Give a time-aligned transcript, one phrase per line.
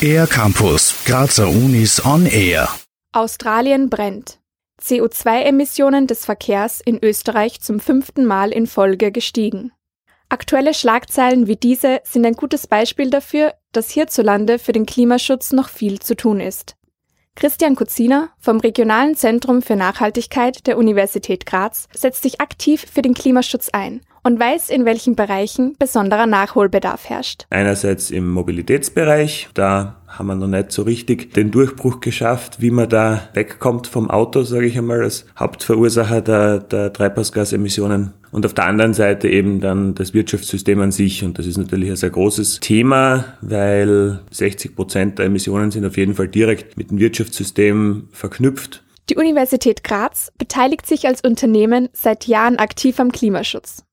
[0.00, 2.68] Air Campus, Grazer Unis on Air.
[3.12, 4.38] Australien brennt.
[4.80, 9.72] CO2-Emissionen des Verkehrs in Österreich zum fünften Mal in Folge gestiegen.
[10.28, 15.68] Aktuelle Schlagzeilen wie diese sind ein gutes Beispiel dafür, dass hierzulande für den Klimaschutz noch
[15.68, 16.76] viel zu tun ist.
[17.34, 23.12] Christian Kuziner vom Regionalen Zentrum für Nachhaltigkeit der Universität Graz setzt sich aktiv für den
[23.12, 27.46] Klimaschutz ein und weiß, in welchen Bereichen besonderer Nachholbedarf herrscht.
[27.48, 32.88] Einerseits im Mobilitätsbereich, da haben wir noch nicht so richtig den Durchbruch geschafft, wie man
[32.88, 38.14] da wegkommt vom Auto, sage ich einmal, als Hauptverursacher der, der Treibhausgasemissionen.
[38.32, 41.22] Und auf der anderen Seite eben dann das Wirtschaftssystem an sich.
[41.22, 45.96] Und das ist natürlich ein sehr großes Thema, weil 60 Prozent der Emissionen sind auf
[45.96, 48.82] jeden Fall direkt mit dem Wirtschaftssystem verknüpft.
[49.08, 53.85] Die Universität Graz beteiligt sich als Unternehmen seit Jahren aktiv am Klimaschutz.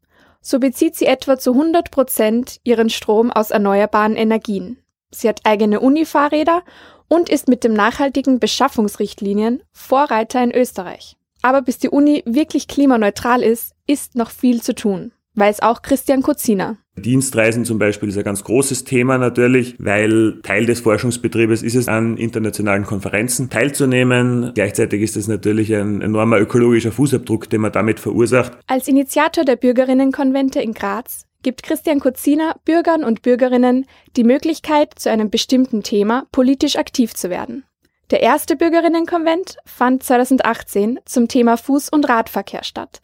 [0.45, 4.77] So bezieht sie etwa zu 100 Prozent ihren Strom aus erneuerbaren Energien.
[5.09, 6.63] Sie hat eigene Unifahrräder
[7.07, 11.15] und ist mit dem nachhaltigen Beschaffungsrichtlinien Vorreiter in Österreich.
[11.41, 16.21] Aber bis die Uni wirklich klimaneutral ist, ist noch viel zu tun, weiß auch Christian
[16.21, 16.77] Kozina.
[16.95, 21.87] Dienstreisen zum Beispiel ist ein ganz großes Thema natürlich, weil Teil des Forschungsbetriebes ist es,
[21.87, 24.51] an internationalen Konferenzen teilzunehmen.
[24.53, 28.53] Gleichzeitig ist es natürlich ein enormer ökologischer Fußabdruck, den man damit verursacht.
[28.67, 35.09] Als Initiator der Bürgerinnenkonvente in Graz gibt Christian Kozina Bürgern und Bürgerinnen die Möglichkeit, zu
[35.09, 37.63] einem bestimmten Thema politisch aktiv zu werden.
[38.11, 43.01] Der erste Bürgerinnenkonvent fand 2018 zum Thema Fuß- und Radverkehr statt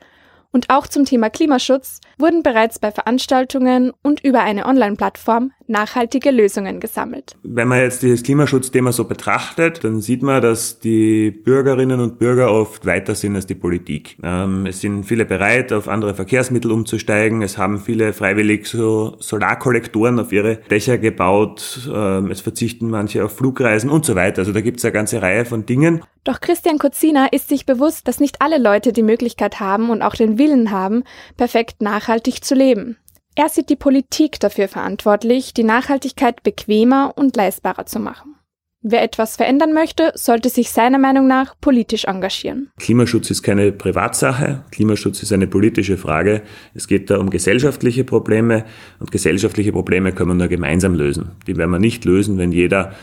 [0.52, 6.80] und auch zum Thema Klimaschutz wurden bereits bei Veranstaltungen und über eine Online-Plattform nachhaltige Lösungen
[6.80, 7.36] gesammelt.
[7.44, 12.52] Wenn man jetzt dieses Klimaschutzthema so betrachtet, dann sieht man, dass die Bürgerinnen und Bürger
[12.52, 14.17] oft weiter sind als die Politik.
[14.23, 17.42] Ähm, es sind viele bereit, auf andere Verkehrsmittel umzusteigen.
[17.42, 21.89] Es haben viele freiwillig so Solarkollektoren auf ihre Dächer gebaut.
[21.94, 24.39] Ähm, es verzichten manche auf Flugreisen und so weiter.
[24.39, 26.02] Also da gibt es eine ganze Reihe von Dingen.
[26.23, 30.16] Doch Christian Kozina ist sich bewusst, dass nicht alle Leute die Möglichkeit haben und auch
[30.16, 31.04] den Willen haben,
[31.38, 32.98] perfekt nachhaltig zu leben.
[33.39, 38.36] Er sieht die Politik dafür verantwortlich, die Nachhaltigkeit bequemer und leistbarer zu machen.
[38.82, 42.70] Wer etwas verändern möchte, sollte sich seiner Meinung nach politisch engagieren.
[42.80, 44.66] Klimaschutz ist keine Privatsache.
[44.72, 46.42] Klimaschutz ist eine politische Frage.
[46.73, 48.66] Es geht da um gesellschaftliche Probleme
[48.99, 51.32] und gesellschaftliche Probleme können wir nur gemeinsam lösen.
[51.48, 52.94] Die werden wir nicht lösen, wenn jeder,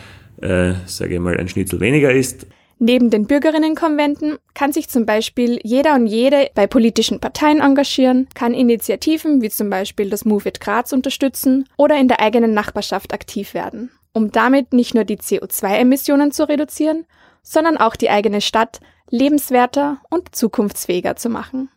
[0.43, 2.47] äh, sage ich mal, ein Schnitzel weniger isst.
[2.79, 8.53] Neben den Bürgerinnenkonventen kann sich zum Beispiel jeder und jede bei politischen Parteien engagieren, kann
[8.53, 13.55] Initiativen wie zum Beispiel das Move It Graz unterstützen oder in der eigenen Nachbarschaft aktiv
[13.55, 17.07] werden, um damit nicht nur die CO2-Emissionen zu reduzieren,
[17.43, 21.71] sondern auch die eigene Stadt lebenswerter und zukunftsfähiger zu machen.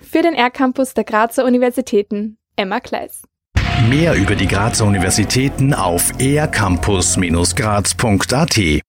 [0.00, 3.24] Für den R-Campus der Grazer Universitäten Emma Kleis.
[3.90, 8.80] Mehr über die Grazer Universitäten auf ercampus-graz.at